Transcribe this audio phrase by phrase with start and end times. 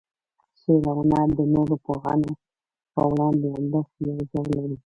[0.61, 2.31] شعر و هنر د نورو پوهنو
[2.93, 4.77] په وړاندې همداسې یو ځای لري.